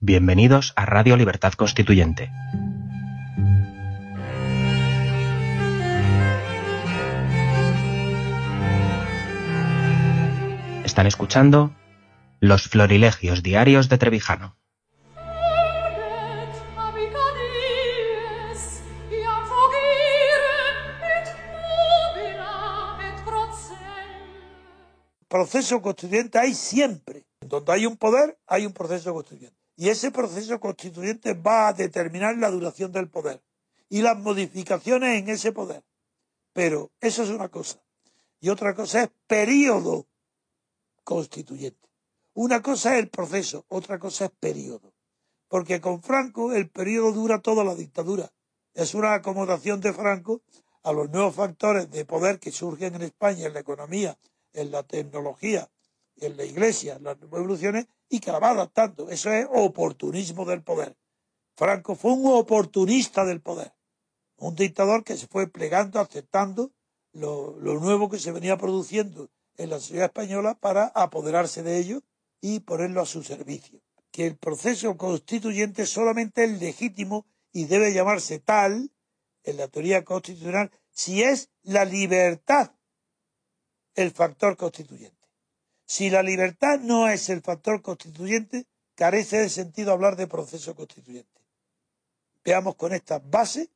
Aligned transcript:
Bienvenidos 0.00 0.74
a 0.76 0.84
Radio 0.84 1.16
Libertad 1.16 1.54
Constituyente. 1.54 2.30
Están 10.84 11.06
escuchando 11.06 11.74
Los 12.40 12.68
Florilegios 12.68 13.42
Diarios 13.42 13.88
de 13.88 13.96
Trevijano. 13.96 14.58
Proceso 25.26 25.80
constituyente 25.80 26.38
hay 26.38 26.52
siempre. 26.52 27.24
Donde 27.40 27.72
hay 27.72 27.86
un 27.86 27.96
poder, 27.96 28.38
hay 28.46 28.66
un 28.66 28.74
proceso 28.74 29.14
constituyente. 29.14 29.65
Y 29.76 29.90
ese 29.90 30.10
proceso 30.10 30.58
constituyente 30.58 31.34
va 31.34 31.68
a 31.68 31.72
determinar 31.72 32.36
la 32.38 32.50
duración 32.50 32.92
del 32.92 33.08
poder 33.08 33.42
y 33.88 34.00
las 34.00 34.18
modificaciones 34.18 35.20
en 35.20 35.28
ese 35.28 35.52
poder. 35.52 35.84
Pero 36.52 36.90
eso 37.00 37.22
es 37.22 37.28
una 37.28 37.48
cosa. 37.50 37.82
Y 38.40 38.48
otra 38.48 38.74
cosa 38.74 39.02
es 39.02 39.10
periodo 39.26 40.06
constituyente. 41.04 41.88
Una 42.32 42.62
cosa 42.62 42.94
es 42.94 43.00
el 43.00 43.08
proceso, 43.08 43.64
otra 43.68 43.98
cosa 43.98 44.26
es 44.26 44.30
periodo. 44.30 44.92
Porque 45.48 45.80
con 45.80 46.02
Franco 46.02 46.52
el 46.52 46.68
periodo 46.68 47.12
dura 47.12 47.40
toda 47.40 47.62
la 47.62 47.74
dictadura. 47.74 48.32
Es 48.74 48.94
una 48.94 49.14
acomodación 49.14 49.80
de 49.80 49.92
Franco 49.92 50.42
a 50.82 50.92
los 50.92 51.10
nuevos 51.10 51.34
factores 51.34 51.90
de 51.90 52.04
poder 52.04 52.38
que 52.38 52.52
surgen 52.52 52.94
en 52.94 53.02
España, 53.02 53.46
en 53.46 53.54
la 53.54 53.60
economía, 53.60 54.18
en 54.52 54.70
la 54.70 54.82
tecnología, 54.82 55.68
en 56.16 56.36
la 56.36 56.44
iglesia, 56.44 56.98
las 57.00 57.18
revoluciones, 57.20 57.86
y 58.08 58.20
que 58.20 58.32
la 58.32 58.38
va 58.38 58.50
adaptando. 58.50 59.08
Eso 59.10 59.32
es 59.32 59.46
oportunismo 59.50 60.44
del 60.44 60.62
poder. 60.62 60.96
Franco 61.56 61.94
fue 61.94 62.12
un 62.12 62.26
oportunista 62.34 63.24
del 63.24 63.40
poder. 63.40 63.74
Un 64.36 64.54
dictador 64.54 65.04
que 65.04 65.16
se 65.16 65.26
fue 65.26 65.48
plegando, 65.48 65.98
aceptando 65.98 66.72
lo 67.12 67.80
nuevo 67.80 68.10
que 68.10 68.18
se 68.18 68.30
venía 68.30 68.58
produciendo 68.58 69.30
en 69.56 69.70
la 69.70 69.80
sociedad 69.80 70.06
española 70.06 70.54
para 70.54 70.86
apoderarse 70.88 71.62
de 71.62 71.78
ello 71.78 72.02
y 72.40 72.60
ponerlo 72.60 73.00
a 73.00 73.06
su 73.06 73.22
servicio. 73.22 73.80
Que 74.10 74.26
el 74.26 74.36
proceso 74.36 74.96
constituyente 74.96 75.86
solamente 75.86 76.44
es 76.44 76.60
legítimo 76.60 77.26
y 77.52 77.64
debe 77.64 77.92
llamarse 77.92 78.38
tal, 78.38 78.92
en 79.44 79.56
la 79.56 79.68
teoría 79.68 80.04
constitucional, 80.04 80.70
si 80.90 81.22
es 81.22 81.50
la 81.62 81.84
libertad 81.84 82.72
el 83.94 84.10
factor 84.10 84.56
constituyente. 84.56 85.15
Si 85.86 86.10
la 86.10 86.22
libertad 86.22 86.80
no 86.80 87.08
es 87.08 87.30
el 87.30 87.42
factor 87.42 87.80
constituyente, 87.80 88.66
carece 88.96 89.38
de 89.38 89.48
sentido 89.48 89.92
hablar 89.92 90.16
de 90.16 90.26
proceso 90.26 90.74
constituyente. 90.74 91.40
Veamos 92.44 92.74
con 92.74 92.92
esta 92.92 93.20
base 93.20 93.70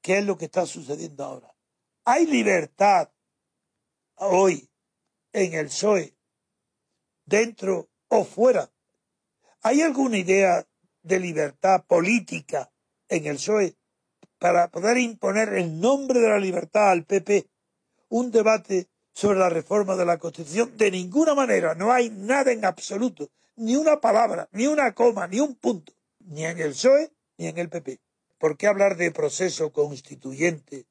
qué 0.00 0.18
es 0.18 0.24
lo 0.24 0.38
que 0.38 0.44
está 0.44 0.66
sucediendo 0.66 1.24
ahora. 1.24 1.52
¿Hay 2.04 2.26
libertad 2.26 3.10
hoy 4.14 4.70
en 5.32 5.54
el 5.54 5.66
PSOE, 5.66 6.16
dentro 7.24 7.90
o 8.08 8.24
fuera? 8.24 8.70
¿Hay 9.62 9.82
alguna 9.82 10.18
idea 10.18 10.64
de 11.02 11.18
libertad 11.18 11.84
política 11.86 12.72
en 13.08 13.26
el 13.26 13.36
PSOE 13.36 13.76
para 14.38 14.70
poder 14.70 14.98
imponer 14.98 15.54
el 15.54 15.80
nombre 15.80 16.20
de 16.20 16.28
la 16.28 16.38
libertad 16.38 16.90
al 16.90 17.04
PP? 17.04 17.48
Un 18.10 18.30
debate 18.30 18.91
sobre 19.12 19.38
la 19.38 19.48
reforma 19.48 19.96
de 19.96 20.06
la 20.06 20.18
Constitución. 20.18 20.76
De 20.76 20.90
ninguna 20.90 21.34
manera, 21.34 21.74
no 21.74 21.92
hay 21.92 22.10
nada 22.10 22.52
en 22.52 22.64
absoluto, 22.64 23.30
ni 23.56 23.76
una 23.76 24.00
palabra, 24.00 24.48
ni 24.52 24.66
una 24.66 24.94
coma, 24.94 25.26
ni 25.28 25.40
un 25.40 25.54
punto, 25.54 25.92
ni 26.20 26.44
en 26.44 26.58
el 26.58 26.70
PSOE 26.70 27.12
ni 27.38 27.46
en 27.46 27.58
el 27.58 27.68
PP. 27.68 28.00
¿Por 28.38 28.56
qué 28.56 28.66
hablar 28.66 28.96
de 28.96 29.10
proceso 29.10 29.72
constituyente 29.72 30.86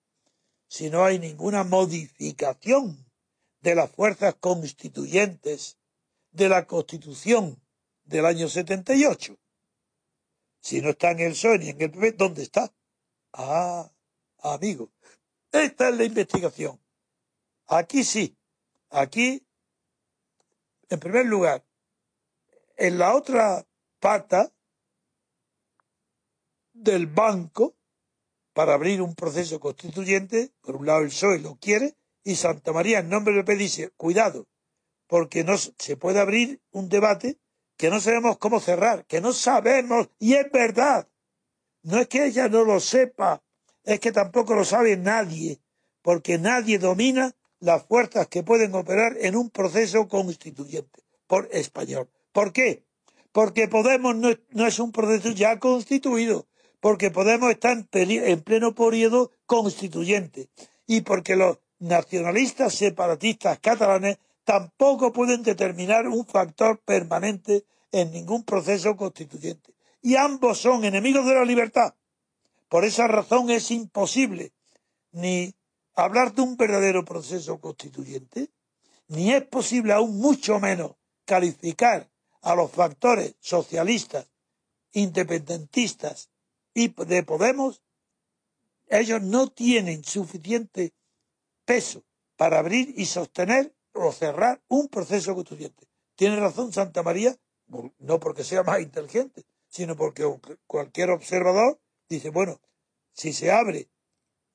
si 0.68 0.90
no 0.90 1.04
hay 1.04 1.20
ninguna 1.20 1.64
modificación 1.64 3.06
de 3.62 3.76
las 3.76 3.92
fuerzas 3.92 4.36
constituyentes 4.36 5.78
de 6.32 6.50
la 6.50 6.66
Constitución 6.66 7.62
del 8.04 8.26
año 8.26 8.48
78? 8.48 9.38
Si 10.62 10.82
no 10.82 10.90
está 10.90 11.12
en 11.12 11.20
el 11.20 11.32
PSOE 11.34 11.60
ni 11.60 11.70
en 11.70 11.82
el 11.82 11.92
PP, 11.92 12.14
¿dónde 12.14 12.44
está? 12.44 12.74
Ah, 13.34 13.92
amigo, 14.40 14.92
esta 15.52 15.90
es 15.90 15.98
la 15.98 16.04
investigación. 16.04 16.81
Aquí 17.72 18.04
sí. 18.04 18.38
Aquí, 18.90 19.48
en 20.90 21.00
primer 21.00 21.26
lugar, 21.26 21.64
en 22.76 22.98
la 22.98 23.16
otra 23.16 23.66
pata 24.02 24.52
del 26.74 27.08
banco, 27.08 27.78
para 28.52 28.74
abrir 28.74 29.02
un 29.02 29.16
proceso 29.16 29.62
constituyente, 29.62 30.52
por 30.60 30.76
un 30.76 30.86
lado 30.86 31.00
el 31.00 31.08
PSOE 31.08 31.40
lo 31.40 31.56
quiere, 31.56 31.96
y 32.26 32.36
Santa 32.36 32.74
María 32.74 33.00
en 33.00 33.08
nombre 33.08 33.34
del 33.34 33.46
PP 33.46 33.58
dice, 33.58 33.90
cuidado, 33.92 34.50
porque 35.08 35.46
no 35.46 35.58
se 35.58 35.96
puede 35.96 36.20
abrir 36.20 36.62
un 36.72 36.90
debate 36.90 37.40
que 37.78 37.90
no 37.90 38.02
sabemos 38.02 38.38
cómo 38.38 38.60
cerrar, 38.60 39.06
que 39.06 39.22
no 39.22 39.32
sabemos, 39.32 40.10
y 40.20 40.34
es 40.34 40.52
verdad. 40.52 41.08
No 41.84 42.00
es 42.00 42.10
que 42.10 42.26
ella 42.26 42.50
no 42.50 42.66
lo 42.66 42.82
sepa, 42.82 43.42
es 43.86 44.02
que 44.02 44.12
tampoco 44.12 44.56
lo 44.56 44.66
sabe 44.66 44.98
nadie, 44.98 45.62
porque 46.02 46.38
nadie 46.38 46.78
domina 46.78 47.34
las 47.62 47.86
fuerzas 47.86 48.28
que 48.28 48.44
pueden 48.44 48.76
operar 48.76 49.16
en 49.22 49.36
un 49.36 49.50
proceso 49.50 50.08
constituyente 50.08 51.04
por 51.28 51.48
español. 51.52 52.10
¿Por 52.34 52.52
qué? 52.52 52.84
Porque 53.32 53.70
Podemos 53.70 54.16
no, 54.16 54.68
es 54.68 54.80
un 54.80 54.92
proceso 54.92 55.30
ya 55.32 55.60
constituido, 55.60 56.48
porque 56.82 57.12
Podemos 57.12 57.52
está 57.52 57.72
en, 57.72 57.88
en 57.94 58.42
pleno 58.42 58.76
periodo 58.76 59.32
constituyente 59.46 60.50
y 60.88 61.02
porque 61.02 61.36
los 61.36 61.60
nacionalistas 61.80 62.76
separatistas 62.76 63.60
catalanes 63.60 64.18
tampoco 64.44 65.14
pueden 65.14 65.44
determinar 65.44 66.08
un 66.08 66.26
factor 66.26 66.80
permanente 66.80 67.64
en 67.92 68.12
ningún 68.12 68.44
proceso 68.44 68.96
constituyente. 68.96 69.74
Y 70.02 70.16
ambos 70.16 70.58
son 70.58 70.84
enemigos 70.84 71.26
de 71.26 71.36
la 71.36 71.46
libertad. 71.46 71.94
Por 72.70 72.86
esa 72.86 73.08
razón 73.08 73.50
es 73.52 73.70
imposible 73.70 74.52
ni 75.12 75.54
hablar 75.96 76.34
de 76.34 76.42
un 76.42 76.58
verdadero 76.58 77.04
proceso 77.06 77.60
constituyente, 77.60 78.50
ni 79.08 79.34
es 79.34 79.44
posible 79.46 79.94
aún 79.94 80.18
mucho 80.18 80.60
menos 80.60 80.96
calificar 81.26 82.10
a 82.42 82.56
los 82.56 82.72
factores 82.72 83.36
socialistas, 83.40 84.32
independentistas 84.94 86.30
y 86.74 86.90
de 86.90 87.24
Podemos, 87.24 87.82
ellos 88.88 89.22
no 89.22 89.48
tienen 89.48 90.04
suficiente 90.04 90.94
peso 91.66 92.04
para 92.36 92.60
abrir 92.60 92.94
y 92.98 93.06
sostener 93.06 93.74
o 93.94 94.12
cerrar 94.12 94.62
un 94.68 94.88
proceso 94.88 95.36
constituyente. 95.36 95.88
Tiene 96.16 96.40
razón 96.40 96.74
Santa 96.74 97.04
María, 97.04 97.38
no 98.00 98.20
porque 98.20 98.44
sea 98.44 98.64
más 98.64 98.82
inteligente, 98.82 99.46
sino 99.70 99.96
porque 99.96 100.24
cualquier 100.68 101.12
observador 101.12 101.80
dice, 102.10 102.30
bueno, 102.30 102.60
si 103.14 103.32
se 103.34 103.52
abre 103.52 103.90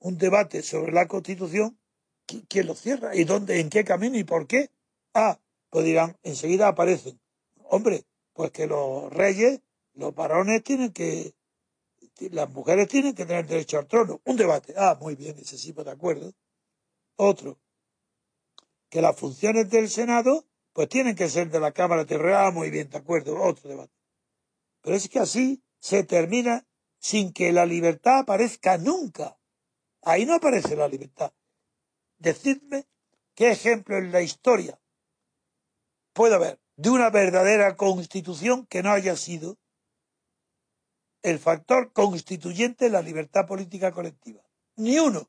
un 0.06 0.18
debate 0.18 0.62
sobre 0.62 0.92
la 0.92 1.08
Constitución, 1.08 1.76
¿quién 2.48 2.66
lo 2.68 2.76
cierra? 2.76 3.16
¿Y 3.16 3.24
dónde, 3.24 3.58
en 3.58 3.68
qué 3.68 3.84
camino 3.84 4.16
y 4.16 4.22
por 4.22 4.46
qué? 4.46 4.70
Ah, 5.12 5.40
pues 5.68 5.84
dirán, 5.84 6.16
enseguida 6.22 6.68
aparecen. 6.68 7.20
Hombre, 7.64 8.04
pues 8.32 8.52
que 8.52 8.68
los 8.68 9.12
reyes, 9.12 9.62
los 9.94 10.14
varones 10.14 10.62
tienen 10.62 10.92
que, 10.92 11.34
las 12.30 12.48
mujeres 12.50 12.86
tienen 12.86 13.16
que 13.16 13.26
tener 13.26 13.48
derecho 13.48 13.78
al 13.78 13.88
trono. 13.88 14.20
Un 14.24 14.36
debate. 14.36 14.74
Ah, 14.76 14.96
muy 15.00 15.16
bien, 15.16 15.36
ese 15.38 15.58
sí, 15.58 15.72
pues 15.72 15.86
de 15.86 15.90
acuerdo. 15.90 16.32
Otro, 17.16 17.58
que 18.88 19.02
las 19.02 19.16
funciones 19.16 19.68
del 19.70 19.90
Senado, 19.90 20.46
pues 20.72 20.88
tienen 20.88 21.16
que 21.16 21.28
ser 21.28 21.50
de 21.50 21.58
la 21.58 21.72
Cámara 21.72 22.06
Territorial. 22.06 22.46
Ah, 22.46 22.50
muy 22.52 22.70
bien, 22.70 22.88
de 22.90 22.98
acuerdo. 22.98 23.42
Otro 23.42 23.68
debate. 23.68 23.92
Pero 24.82 24.94
es 24.94 25.08
que 25.08 25.18
así 25.18 25.64
se 25.80 26.04
termina 26.04 26.64
sin 27.00 27.32
que 27.32 27.50
la 27.50 27.66
libertad 27.66 28.20
aparezca 28.20 28.78
nunca. 28.78 29.36
Ahí 30.06 30.24
no 30.24 30.34
aparece 30.34 30.76
la 30.76 30.86
libertad. 30.86 31.32
Decidme 32.18 32.86
qué 33.34 33.50
ejemplo 33.50 33.96
en 33.98 34.12
la 34.12 34.22
historia 34.22 34.78
puede 36.12 36.36
haber 36.36 36.60
de 36.76 36.90
una 36.90 37.10
verdadera 37.10 37.76
constitución 37.76 38.66
que 38.66 38.84
no 38.84 38.92
haya 38.92 39.16
sido 39.16 39.58
el 41.22 41.40
factor 41.40 41.92
constituyente 41.92 42.84
de 42.84 42.92
la 42.92 43.02
libertad 43.02 43.48
política 43.48 43.90
colectiva. 43.90 44.42
Ni 44.76 44.96
uno. 45.00 45.28